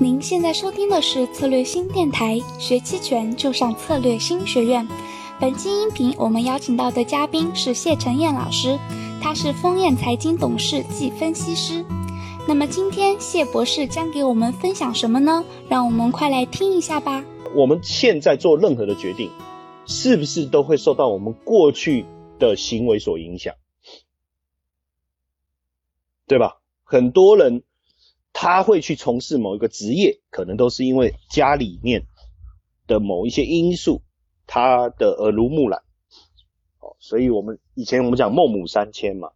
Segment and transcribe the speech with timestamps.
[0.00, 4.86] 您现在收听的是策略新电台，学期权就上策略新学院。
[5.40, 8.76] 本期音频我们邀请到的嘉宾是谢晨燕老师，
[9.22, 11.84] 他是丰燕财经董事暨分析师。
[12.48, 15.44] 那么今天谢博士将给我们分享什么呢？
[15.68, 17.24] 让我们快来听一下吧。
[17.54, 19.30] 我们现在做任何的决定，
[19.86, 22.04] 是不是都会受到我们过去
[22.40, 23.54] 的行为所影响？
[26.26, 26.58] 对吧？
[26.82, 27.62] 很多人。
[28.34, 32.04] 他会去从事某一个职业，可能都是因为家里面
[32.88, 34.02] 的某一些因素，
[34.44, 35.82] 他的耳濡目染。
[36.80, 39.30] 哦，所以我们以前我们讲孟母三迁嘛，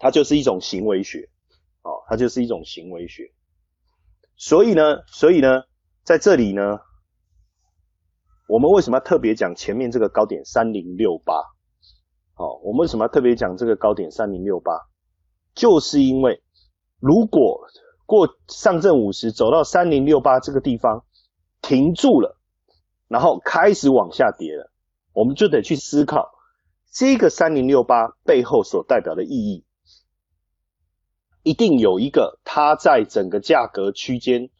[0.00, 1.30] 它就是一种行为学。
[1.82, 3.32] 哦，它就是一种行为学。
[4.36, 5.62] 所以呢，所以呢，
[6.02, 6.80] 在这里呢，
[8.48, 11.34] 我们为什么要特别讲前面这个高点三零六八？
[12.34, 14.87] 哦，我们为什么要特别讲这个高点三零六八？
[15.58, 16.40] 就是因为，
[17.00, 17.66] 如果
[18.06, 21.04] 过上证五十走到三零六八这个地方
[21.60, 22.38] 停住了，
[23.08, 24.70] 然后开始往下跌了，
[25.12, 26.30] 我们就得去思考
[26.92, 29.64] 这个三零六八背后所代表的意义，
[31.42, 34.50] 一定有一个它在整个价格区间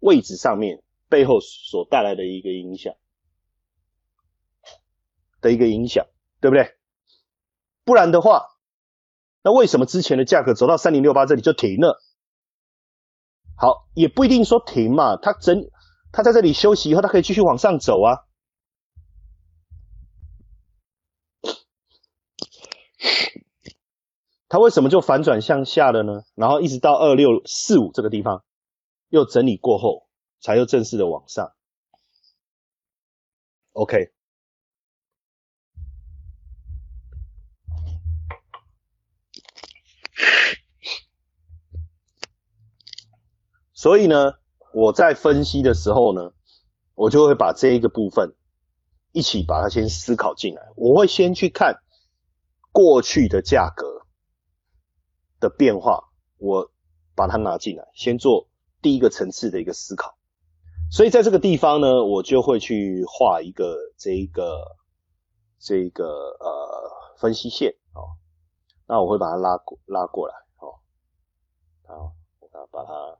[0.00, 2.94] 位置上面背后所带来的一个影响
[5.40, 6.04] 的一个影响，
[6.40, 6.74] 对不对？
[7.84, 8.48] 不然的话。
[9.44, 12.00] 那为什么之前的价格走到三零六八这里就停了？
[13.56, 15.68] 好，也不一定说停嘛，它整
[16.12, 18.24] 它在这里休息以后，它可以继续往上走啊。
[24.48, 26.24] 它为什么就反转向下了呢？
[26.34, 28.44] 然后一直到二六四五这个地方
[29.08, 30.06] 又整理过后，
[30.40, 31.52] 才又正式的往上。
[33.72, 34.12] OK。
[43.82, 44.34] 所以呢，
[44.72, 46.30] 我在分析的时候呢，
[46.94, 48.32] 我就会把这一个部分
[49.10, 50.62] 一起把它先思考进来。
[50.76, 51.82] 我会先去看
[52.70, 54.06] 过去的价格
[55.40, 56.04] 的变化，
[56.38, 56.70] 我
[57.16, 58.48] 把它拿进来，先做
[58.80, 60.16] 第一个层次的一个思考。
[60.88, 64.76] 所以在这个地方呢，我就会去画一个这一个
[65.58, 68.14] 这一个呃分析线哦，
[68.86, 70.78] 那我会把它拉过拉过来哦，
[71.88, 73.18] 好，我把它。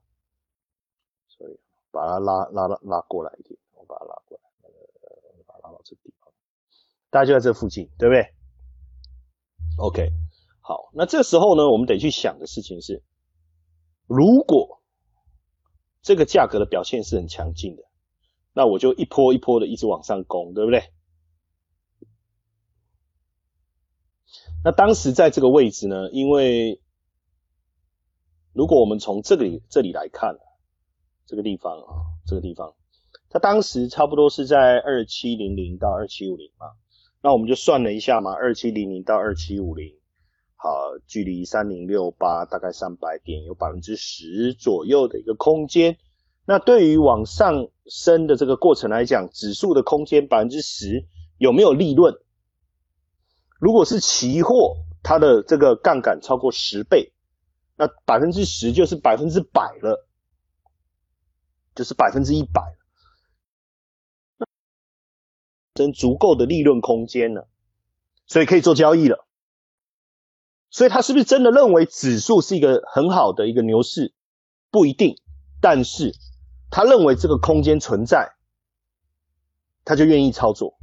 [1.93, 6.33] 把它拉拉拉拉过来一点，我把它拉过来，呃，把它拉到这个地方，
[7.11, 8.33] 大家就在这附近，对不对
[9.77, 10.09] ？OK，
[10.63, 13.03] 好，那这时候呢，我们得去想的事情是，
[14.07, 14.81] 如果
[16.01, 17.83] 这个价格的表现是很强劲的，
[18.55, 20.83] 那我就一波一波的一直往上攻，对不对？
[24.65, 26.81] 那当时在这个位置呢，因为
[28.55, 30.39] 如果我们从这里这里来看。
[31.33, 32.75] 这个地方啊，这个地方，
[33.31, 36.67] 它当时差不多是在二七零零到二七五零嘛，
[37.23, 39.95] 那我们就算了一下嘛，二七零零到二七五零，
[40.57, 40.69] 好，
[41.07, 45.97] 距离三零六八大概三百点，有百分之十左右的一个空间。
[46.45, 51.07] 那对于往上升的这个过程来讲，指数的空间百分之十
[51.39, 52.15] 有没有利润？
[53.59, 57.15] 如果是期货，它的这个杠杆超过十倍，
[57.79, 60.07] 那百分之十就是百分之百了。
[61.75, 62.63] 就是百分之一百，
[65.75, 67.49] 真足够的利润空间了，
[68.27, 69.27] 所以可以做交易了。
[70.71, 74.15] 所以他是不是真的认为指数是一个很好的一个牛市？
[74.71, 75.17] 不一定，
[75.61, 76.15] 但是
[76.71, 78.33] 他认为这个空间存在，
[79.85, 80.79] 他就愿意操作。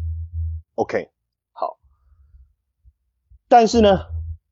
[0.75, 1.09] OK，
[1.51, 1.79] 好。
[3.47, 4.05] 但是呢，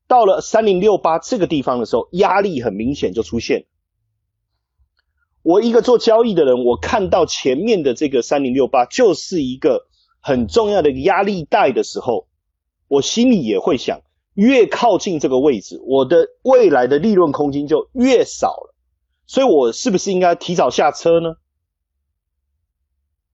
[0.08, 3.66] 到了三零六八这个地方的时候，压力很明显就出现。
[5.42, 9.86] 我一个做交易的人，我看到前面的这个三零六八就是一个
[10.20, 12.26] 很重要的压力带的时候，
[12.88, 14.00] 我心里也会想，
[14.34, 18.74] 越靠近这个位置，我的未来的利润空间就越少了。
[19.26, 21.36] 所以我是不是应该提早下车呢？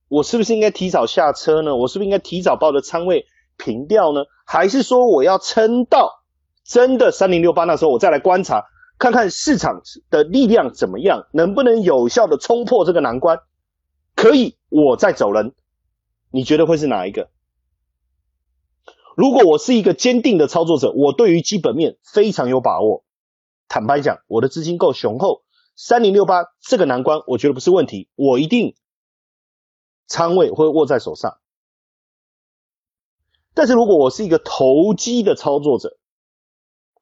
[0.08, 1.74] 我是不是应该提早下车呢？
[1.74, 3.26] 我是不是应该提早把我的仓位
[3.56, 4.20] 平掉呢？
[4.44, 6.22] 还是说我要撑到
[6.64, 8.64] 真的三零六八那时候我再来观察？
[9.04, 13.42] 看看市场的力量怎么样，能不能有效的冲破这个难关？
[14.16, 15.54] 可以，我再走人。
[16.30, 17.28] 你觉得会是哪一个？
[19.14, 23.04] 如果我是一个坚定的操作者，我对于基本面非常有把握。
[23.68, 25.42] 坦白讲，我的资金够雄厚，
[25.76, 28.74] 三零六八这个难关，我觉得不是问题，我一定
[30.06, 31.36] 仓位会握在手上。
[33.52, 35.98] 但是如果我是一个投机的操作者，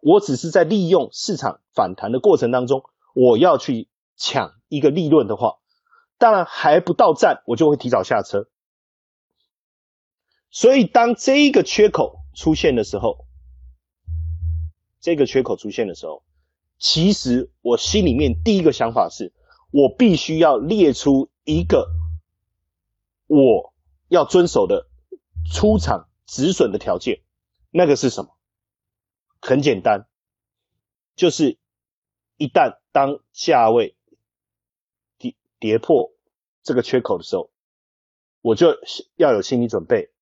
[0.03, 2.83] 我只是在利用市场反弹的过程当中，
[3.15, 5.59] 我要去抢一个利润的话，
[6.19, 8.49] 当然还不到站，我就会提早下车。
[10.51, 13.27] 所以当这一个缺口出现的时候，
[15.01, 16.25] 这个缺口出现的时候，
[16.79, 19.33] 其实我心里面第一个想法是，
[19.71, 21.89] 我必须要列出一个
[23.29, 23.73] 我
[24.09, 24.89] 要遵守的
[25.49, 27.23] 出场止损的条件。
[27.71, 28.37] 那个是什么？
[29.45, 30.07] 很简单，
[31.17, 31.59] 就是
[32.37, 33.97] 一旦当价位
[35.19, 36.13] 跌跌破
[36.63, 37.51] 这个缺口的时候，
[38.41, 38.79] 我就
[39.17, 40.13] 要有心理准备，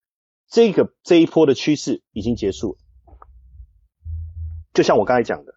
[0.49, 2.79] 这个这一波的趋势已经结束。
[4.73, 5.53] 就像我刚才讲的，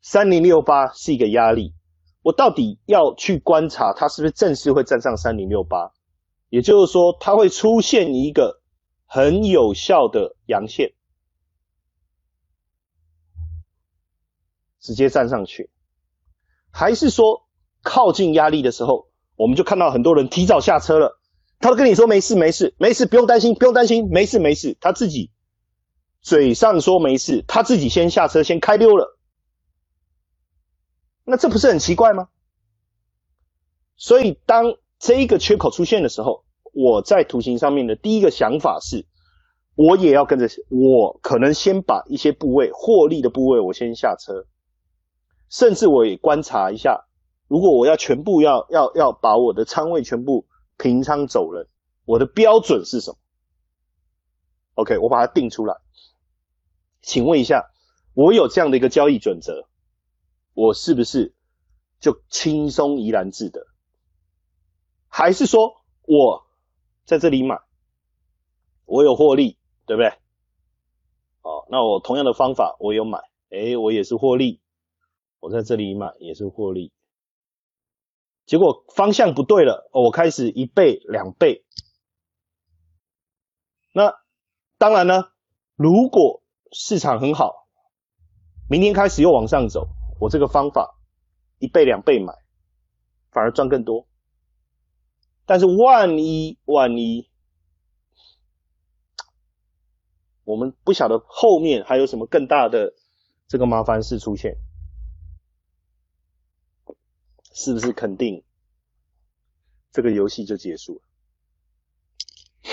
[0.00, 1.74] 三零六八是一个压力，
[2.22, 5.92] 我到底要去观察它是不是正式会站上三零六八，
[6.48, 8.62] 也就是说，它会出现一个
[9.04, 10.94] 很有效的阳线。
[14.84, 15.70] 直接站上去，
[16.70, 17.46] 还是说
[17.82, 21.18] 靠近压力的时候，我们就看到很多人提早下车了。
[21.58, 24.76] 他都跟你说没事没事没事，不用担心不用担心，没事没事。
[24.82, 25.30] 他自己
[26.20, 29.18] 嘴上说没事，他自己先下车先开溜了。
[31.24, 32.28] 那这不是很奇怪吗？
[33.96, 36.44] 所以当这一个缺口出现的时候，
[36.74, 39.06] 我在图形上面的第一个想法是，
[39.76, 44.44] 我也要跟着，我可能先把一些部位获利的部位我先下车。
[45.54, 47.06] 甚至我也观察一下，
[47.46, 51.68] 如果我要全部要要要把我的仓位全部平仓走人，
[52.04, 53.18] 我的标准是什么
[54.74, 55.76] ？OK，我把它定出来。
[57.02, 57.70] 请问一下，
[58.14, 59.68] 我有这样的一个交易准则，
[60.54, 61.36] 我是不是
[62.00, 63.64] 就轻松怡然自得？
[65.06, 66.48] 还是说我
[67.04, 67.60] 在这里买，
[68.86, 70.08] 我有获利，对不对？
[71.42, 74.58] 哦，那我同样的方法我有买，哎，我也是获利。
[75.44, 76.90] 我在这里买也是获利，
[78.46, 81.66] 结果方向不对了，我开始一倍两倍。
[83.92, 84.14] 那
[84.78, 85.24] 当然呢，
[85.76, 86.42] 如果
[86.72, 87.68] 市场很好，
[88.70, 89.86] 明天开始又往上走，
[90.18, 90.98] 我这个方法
[91.58, 92.32] 一倍两倍买，
[93.30, 94.08] 反而赚更多。
[95.44, 97.28] 但是万一万一，
[100.44, 102.94] 我们不晓得后面还有什么更大的
[103.46, 104.56] 这个麻烦事出现。
[107.54, 108.42] 是不是肯定
[109.92, 111.02] 这个游戏就结束了？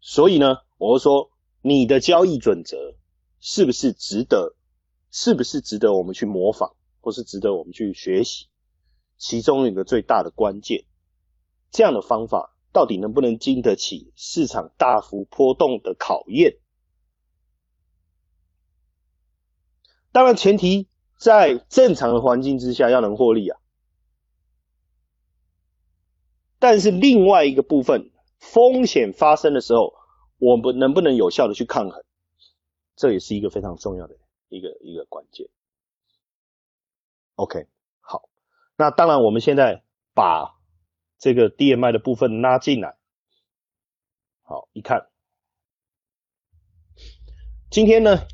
[0.00, 1.30] 所以呢，我说
[1.62, 2.96] 你的交易准则
[3.40, 4.56] 是不是值得？
[5.10, 8.48] 是不是值得我们去模仿，或是值得我们去学习？
[9.16, 10.84] 其中一个最大的关键，
[11.70, 16.58] 这样的方法到底能不能经得起市场大幅波动的考验？
[20.18, 23.60] 当然，前提在正常的环境之下要能获利啊。
[26.58, 28.10] 但是另外一个部分，
[28.40, 29.94] 风险发生的时候，
[30.38, 32.04] 我们能不能有效的去抗衡，
[32.96, 34.16] 这也是一个非常重要的
[34.48, 35.48] 一个一个关键。
[37.36, 37.68] OK，
[38.00, 38.28] 好，
[38.76, 39.84] 那当然我们现在
[40.14, 40.58] 把
[41.16, 42.96] 这个 DMI 的部分拉进来，
[44.42, 45.06] 好，一看，
[47.70, 48.26] 今天呢？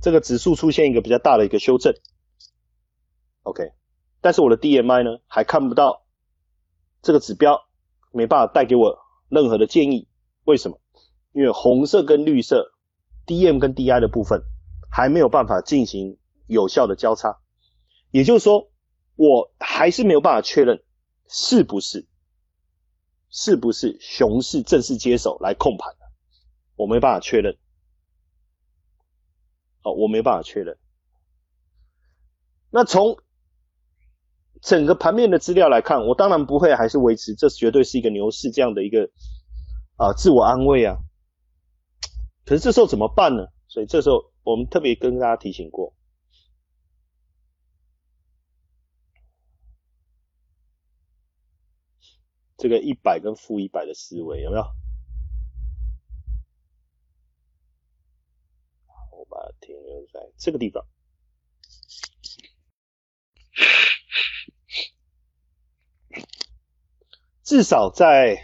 [0.00, 1.92] 这个指数出现一个比较大的一个修正
[3.42, 3.72] ，OK，
[4.20, 6.04] 但是我的 DMI 呢还看不到
[7.02, 7.66] 这个指标，
[8.12, 10.08] 没办法带给我任何的建议。
[10.44, 10.80] 为什么？
[11.32, 12.72] 因为红色跟绿色
[13.26, 14.42] DM 跟 DI 的部分
[14.90, 17.38] 还没有办法进行有效的交叉，
[18.10, 18.70] 也就是说，
[19.16, 20.82] 我还是没有办法确认
[21.28, 22.06] 是不是
[23.28, 26.06] 是不是熊市正式接手来控盘的，
[26.76, 27.58] 我没办法确认。
[29.82, 30.76] 哦，我没办法确认。
[32.70, 33.16] 那从
[34.60, 39.10] 整个盘面的资料来看，我当然不会还是维持这绝对是一个牛市这样的一个
[39.96, 40.98] 啊自我安慰啊。
[42.44, 43.46] 可是这时候怎么办呢？
[43.68, 45.94] 所以这时候我们特别跟大家提醒过，
[52.56, 54.64] 这个一百跟负一百的思维有没有？
[59.30, 60.86] 把它停留在这个地方，
[67.42, 68.36] 至少在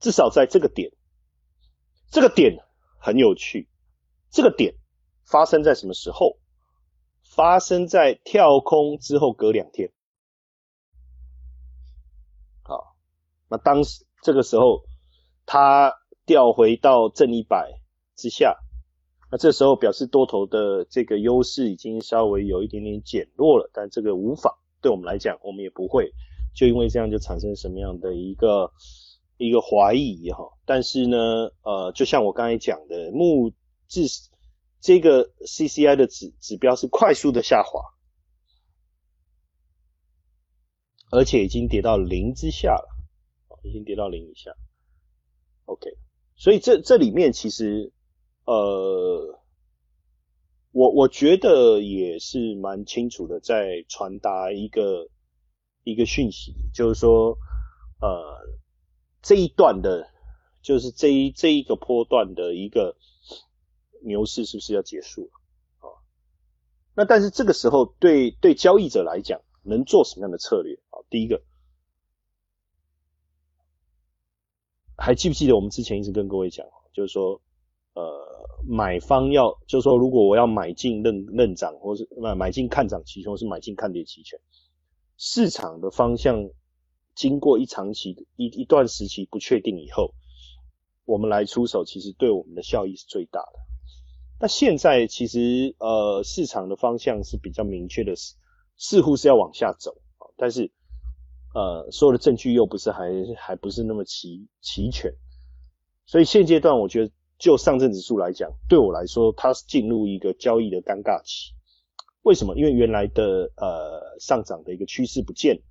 [0.00, 0.90] 至少在这个点，
[2.10, 2.58] 这个点
[3.00, 3.68] 很有趣。
[4.30, 4.74] 这个点
[5.24, 6.38] 发生在什么时候？
[7.22, 9.92] 发生在跳空之后隔两天。
[12.62, 12.96] 好，
[13.48, 14.06] 那当时。
[14.24, 14.84] 这个时候，
[15.44, 15.92] 它
[16.24, 17.78] 调回到正一百
[18.16, 18.56] 之下，
[19.30, 26.14] 那这时候表示多头的这个优势已经稍微有一点点减弱了，但这个无法对我们来讲，我们也不会
[26.56, 28.72] 就因为这样就产生什么样的一个
[29.36, 30.56] 一个怀疑哈。
[30.64, 31.18] 但是呢，
[31.62, 33.52] 呃，就像我刚才讲的，目
[33.88, 34.06] 至
[34.80, 37.82] 这个 CCI 的指指标是快速的下滑，
[41.10, 42.93] 而且已经跌到零之下了，
[43.64, 44.52] 已经跌到零以下。
[45.64, 45.96] OK，
[46.36, 47.92] 所以这这里面其实，
[48.44, 49.40] 呃，
[50.72, 55.08] 我我觉得也是蛮清楚的，在传达一个
[55.82, 57.38] 一个讯息，就是说，
[58.00, 58.46] 呃，
[59.22, 60.06] 这一段的，
[60.60, 62.96] 就是这一这一个波段的一个
[64.04, 65.30] 牛市是不是要结束了
[65.78, 65.88] 啊？
[66.94, 71.00] 那但是这个时候对对交易者来讲，能做什么样的策略啊？
[71.08, 71.42] 第一个。
[74.96, 77.40] 还记不记得我们之前一直跟各位讲，就是说，
[77.94, 78.02] 呃，
[78.66, 84.38] 买方要，就是说，如果我要买进认认涨，或是买买进看涨期权，是买进看跌期权，
[85.16, 86.48] 市场的方向
[87.14, 90.14] 经过一长期一一段时期不确定以后，
[91.04, 93.58] 我们来出手，其实对我们的效益是最大的。
[94.40, 98.14] 那现在其实呃，市场的方向是比较明确的，
[98.76, 99.96] 似乎是要往下走，
[100.36, 100.70] 但是。
[101.54, 105.14] 呃，所有的证据又不是还还不是那么齐齐全，
[106.04, 111.54] 所以现阶段我觉得就上证指数来讲，对我来说它是进入一个交易的尴尬期。
[112.22, 112.56] 为什么？
[112.56, 115.62] 因为原来的呃上涨的一个趋势不见，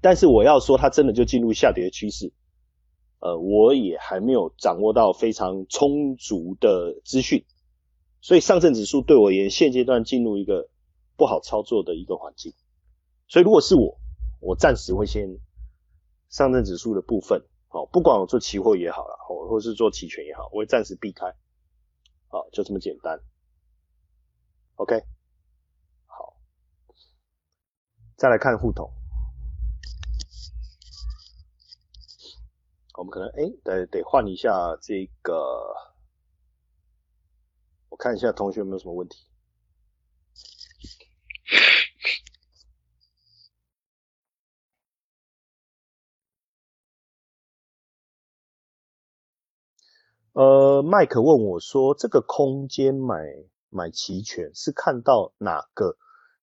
[0.00, 2.32] 但是我要说它真的就进入下跌的趋势，
[3.18, 7.44] 呃，我也还没有掌握到非常充足的资讯，
[8.22, 10.70] 所以上证指数对我而言现阶段进入一个
[11.18, 12.54] 不好操作的一个环境。
[13.28, 13.98] 所以如果是我。
[14.44, 15.26] 我暂时会先
[16.28, 21.34] 上证指数的部分，好，不管我做期货也好了，或或是做期权也好，我会暂时避开，
[22.28, 23.18] 好，就这么简单
[24.74, 25.02] ，OK，
[26.04, 26.36] 好，
[28.16, 28.92] 再来看沪通，
[32.98, 35.74] 我们可能哎得得换一下这个，
[37.88, 39.26] 我看一下同学有没有什么问题。
[50.34, 53.24] 呃，麦克问我说：“这个空间买
[53.70, 55.96] 买期权是看到哪个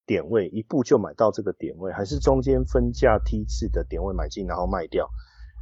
[0.05, 5.09] 点位一步就买到这个点位，还是中间分价梯次的点位买进然后卖掉？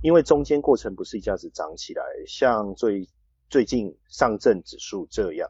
[0.03, 3.09] 因为中间过程不是一下子涨起来，像最
[3.50, 5.50] 最近上证指数这样，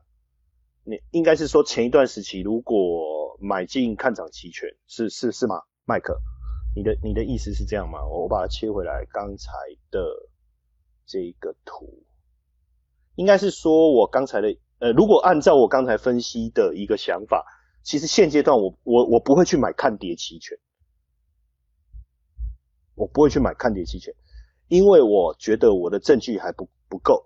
[0.86, 5.64] 你应该是说前一段时期如果买进看涨期权，是是是吗？
[5.84, 6.18] 麦克，
[6.78, 8.08] 你的你的意思是这样吗？
[8.08, 9.52] 我把它切回来刚才
[9.92, 10.00] 的
[11.06, 12.04] 这个图。”
[13.20, 17.46] 应该是说，我刚才的呃，如果按照我刚才分析的一个想法，
[17.84, 20.58] 其实现阶段我我我不会去买看跌期权，
[22.96, 24.14] 我不会去买看跌期权，
[24.70, 27.26] 因为我觉得我的证据还不不够，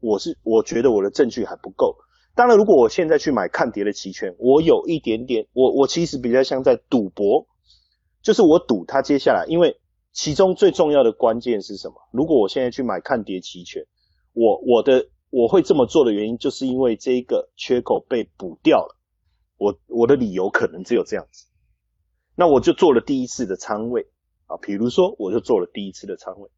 [0.00, 1.96] 我是我觉得我的证据还不够。
[2.34, 7.46] 当然，如果我现在去买看跌的期权，我有一点点，我我其实比较像在赌博，
[8.20, 9.80] 就是我赌它接下来，因为
[10.12, 11.94] 其中最重要的关键是什么？
[12.12, 13.86] 如果我现在去买看跌期权。
[14.32, 18.96] 我我的我会这么做的原因，就是因为这一个缺口被补掉了。
[19.58, 21.46] 我我的理由可能只有这样子，
[22.34, 24.08] 那我就做了第一次的仓位
[24.46, 26.50] 啊，比如说我就做了第一次的仓位。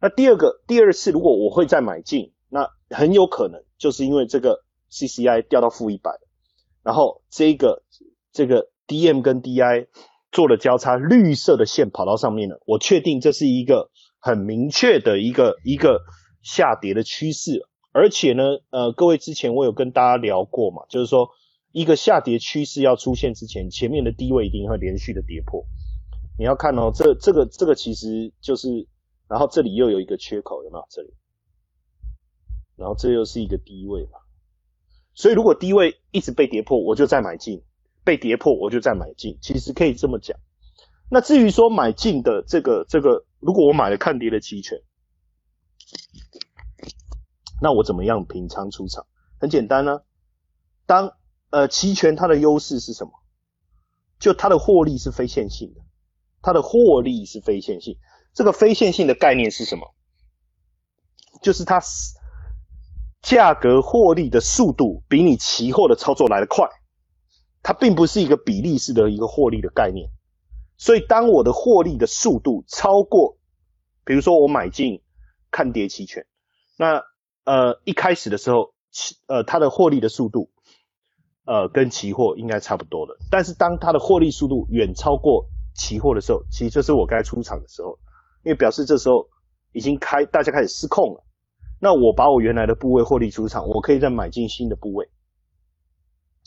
[0.00, 6.10] 那第二个第二次如果我会再买进，那很有可能就是因为这个 CCI 掉到负一百，
[6.82, 7.82] 然后这个
[8.32, 9.86] 这个 DM 跟 DI
[10.30, 16.02] 做了交叉，绿色的线跑到上面了，我确定这是一个很明确的一个一个。
[16.42, 21.30] 下跌的趋势，而且呢，呃，各位之前我有跟大家聊过嘛，就是说
[21.70, 25.64] 一个下跌趋势要出现之前，前面的低位一定会连续的跌破。
[26.38, 28.88] 你要看哦，这这个这个其实就是，
[29.28, 30.84] 然后这里又有一个缺口，有没有？
[30.90, 31.14] 这里，
[32.76, 34.18] 然后这又是一个低位嘛，
[35.14, 37.60] 所以如果低位一直被跌破，我就再买进；
[38.04, 39.38] 被跌破，我就再买进。
[39.40, 40.36] 其实可以这么讲。
[41.10, 44.82] 那至于说买进的这个这个，如果我买了看跌的期权。
[47.60, 49.06] 那我怎么样平仓出场？
[49.38, 50.00] 很简单呢。
[50.84, 51.12] 当
[51.50, 53.12] 呃期权它的优势是什么？
[54.18, 55.80] 就它的获利是非线性的，
[56.42, 57.98] 它的获利是非线性。
[58.34, 59.94] 这个非线性的概念是什么？
[61.40, 61.80] 就是它
[63.20, 66.68] 价格获利的速度比你期货的操作来得快。
[67.62, 70.10] 它并不是一个比例式的一个获利的概念。
[70.76, 73.36] 所以当我的获利的速度超过，
[74.04, 75.00] 比如说我买进。
[75.52, 76.26] 看跌期权。
[76.76, 77.04] 那
[77.44, 80.50] 呃一开始的时候，期呃它的获利的速度，
[81.44, 83.16] 呃跟期货应该差不多的。
[83.30, 88.00] 但是当它的获利速度远超过期货的时候，其实就是我该出场的时候，
[88.42, 89.28] 因为表示这时候
[89.72, 91.24] 已经开大家开始失控了。
[91.80, 95.10] 那我把我原来的部位获利出场，我可以再买进新的部位。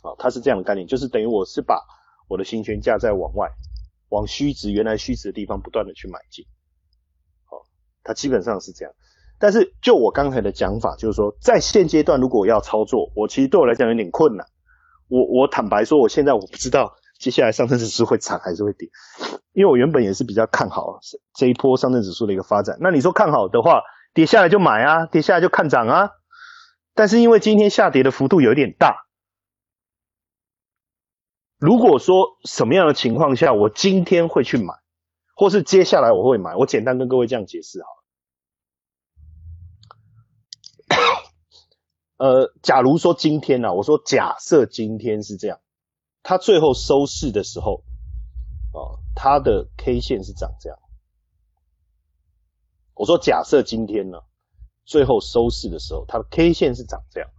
[0.02, 1.82] 啊，它是这样的概念，就是等于我是把
[2.28, 3.50] 我的行权价在往外，
[4.10, 6.46] 往虚值原来虚值的地方不断的去买进。
[8.06, 8.94] 它基本上是这样。
[9.38, 14.48] 但是就我刚才的讲法，就是说在现阶段如果要操作，我其实对我来讲有点困难。
[15.10, 18.90] 我我坦白说，我现在我不知道 接下来上证指数会涨还是会跌，
[19.52, 21.00] 因为我原本也是比较看好
[21.34, 22.78] 这一波上证指数的一个发展。
[22.80, 23.82] 那你说看好的话，
[24.14, 26.12] 跌下来就买啊，跌下来就看涨啊。
[26.94, 29.06] 但是因为今天下跌的幅度有点大。
[31.58, 34.74] 如果说什么样的情况下，我今天会去买，
[35.36, 37.96] 或是接下来我会买，我简单跟各位这样解释好了。
[42.18, 45.60] 呃，假如说今天呢，我说假设今天是这样，
[46.24, 47.84] 它最后收市的时候，
[48.72, 50.80] 啊，它的 K 线是长这样。
[52.94, 54.20] 我说假设今天呢，
[54.86, 57.30] 最后收市的时候，它的 K 线是长这样。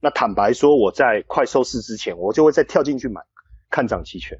[0.00, 3.20] 那坦白说，我在快收市之前，我就会再跳进去买
[3.68, 4.38] 看涨期权，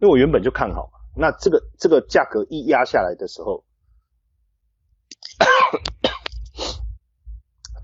[0.00, 0.98] 因为我原本就看好嘛。
[1.16, 3.64] 那这个这个价格一压下来的时候，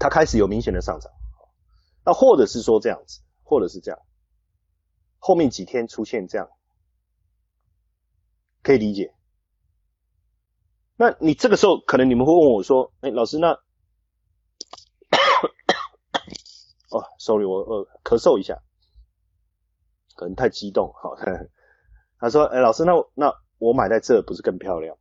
[0.04, 1.11] 它开始有明显的上涨。
[2.04, 3.99] 那或者是说这样子，或者是这样，
[5.18, 6.50] 后面几天出现这样，
[8.62, 9.14] 可以理解。
[10.96, 13.52] 那你这个时候可能你们会问我说：“哎，老师，那？
[16.92, 18.62] ”哦，sorry，我呃咳嗽一下，
[20.16, 20.92] 可能太激动。
[20.92, 21.16] 好，
[22.18, 24.99] 他说：“哎，老师，那那我买在这不是更漂亮？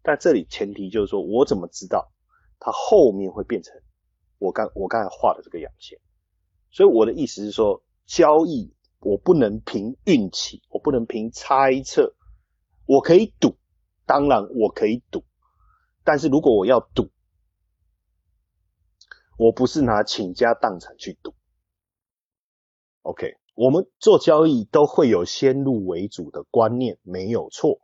[0.00, 2.10] 但这里前提就是说我怎么知道
[2.58, 3.78] 它后面会变成
[4.40, 6.00] 我刚我刚才画的这个阳线？
[6.72, 12.16] 所以我的意思是说，交易我不能凭运气，我不能凭猜测，
[12.86, 13.56] 我可以赌，
[14.04, 15.22] 当然我可以赌，
[16.02, 17.08] 但是如果我要赌。”
[19.38, 21.34] 我不是拿倾家荡产去赌
[23.00, 27.80] ，OK，我们做交易都会有先入为主的观念，没有错。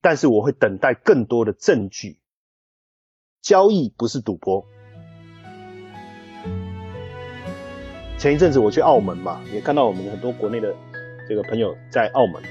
[0.00, 2.18] 但是我会等待更多的证据。
[3.40, 4.66] 交易不是赌博。
[8.22, 10.72] 前一阵子我去澳门嘛，也看到我们很多国内的
[11.28, 12.50] 这个朋友在澳门嘛，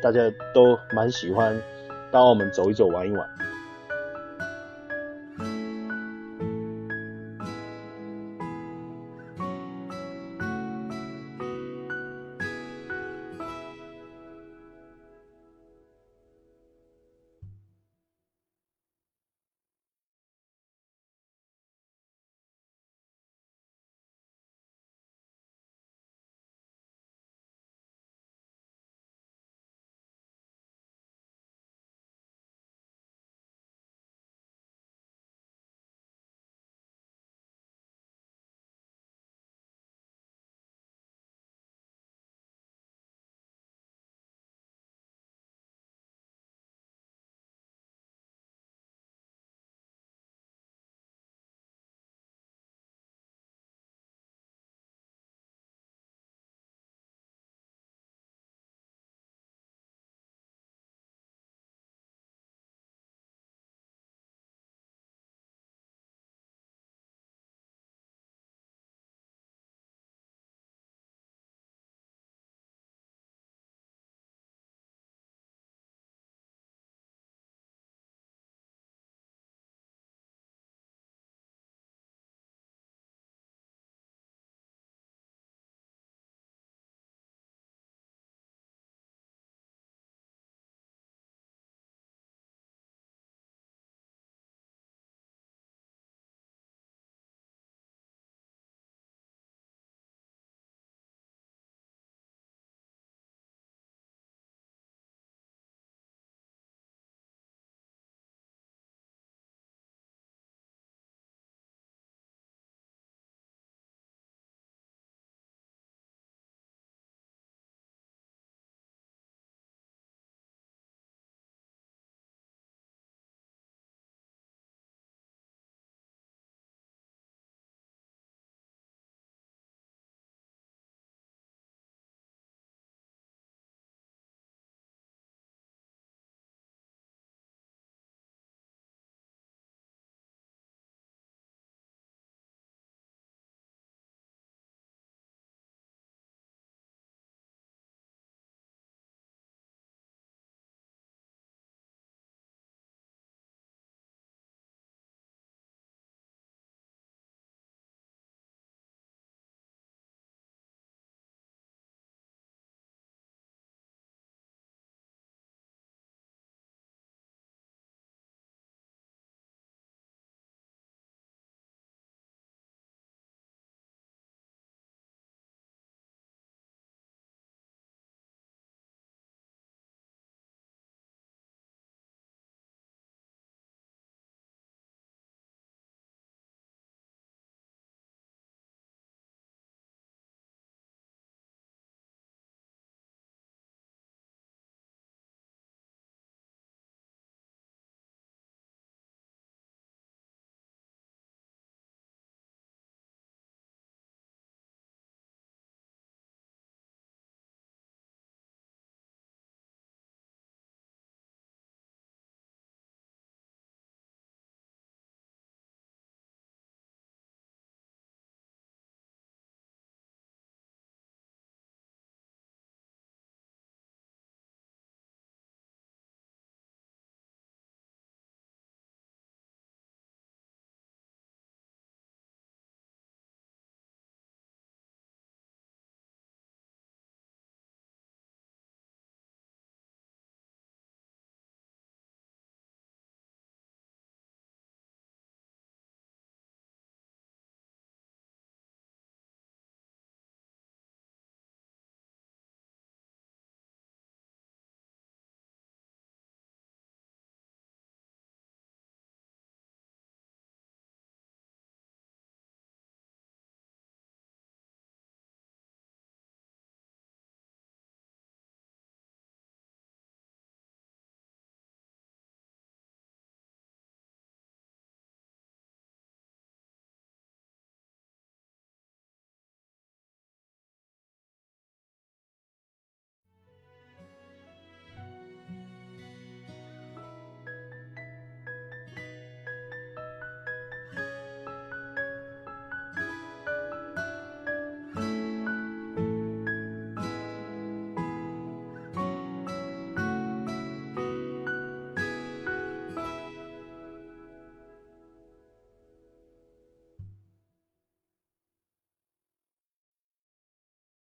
[0.00, 0.20] 大家
[0.54, 1.60] 都蛮喜欢
[2.12, 3.28] 到澳门走一走、玩一玩。